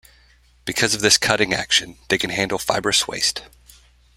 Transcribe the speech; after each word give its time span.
Because 0.65 0.95
of 0.95 1.01
this 1.01 1.19
cutting 1.19 1.53
action, 1.53 1.99
they 2.09 2.17
can 2.17 2.31
handle 2.31 2.57
fibrous 2.57 3.07
waste. 3.07 3.43